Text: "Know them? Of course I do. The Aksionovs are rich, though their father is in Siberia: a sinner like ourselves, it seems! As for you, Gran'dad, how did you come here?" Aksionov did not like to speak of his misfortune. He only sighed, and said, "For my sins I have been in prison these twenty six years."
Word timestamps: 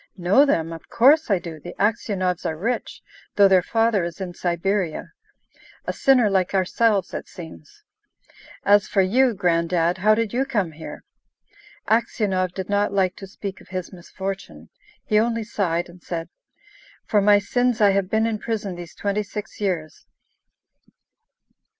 "Know 0.17 0.47
them? 0.47 0.73
Of 0.73 0.89
course 0.89 1.29
I 1.29 1.37
do. 1.37 1.59
The 1.59 1.75
Aksionovs 1.77 2.43
are 2.43 2.57
rich, 2.57 3.03
though 3.35 3.47
their 3.47 3.61
father 3.61 4.03
is 4.03 4.19
in 4.19 4.33
Siberia: 4.33 5.11
a 5.85 5.93
sinner 5.93 6.27
like 6.27 6.55
ourselves, 6.55 7.13
it 7.13 7.27
seems! 7.27 7.83
As 8.65 8.87
for 8.87 9.03
you, 9.03 9.35
Gran'dad, 9.35 9.99
how 9.99 10.15
did 10.15 10.33
you 10.33 10.43
come 10.43 10.71
here?" 10.71 11.03
Aksionov 11.87 12.55
did 12.55 12.67
not 12.67 12.91
like 12.91 13.15
to 13.17 13.27
speak 13.27 13.61
of 13.61 13.67
his 13.67 13.93
misfortune. 13.93 14.69
He 15.05 15.19
only 15.19 15.43
sighed, 15.43 15.87
and 15.87 16.01
said, 16.01 16.29
"For 17.05 17.21
my 17.21 17.37
sins 17.37 17.79
I 17.79 17.91
have 17.91 18.09
been 18.09 18.25
in 18.25 18.39
prison 18.39 18.73
these 18.75 18.95
twenty 18.95 19.21
six 19.21 19.61
years." 19.61 20.07